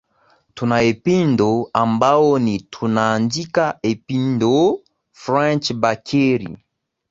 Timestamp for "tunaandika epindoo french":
2.61-5.73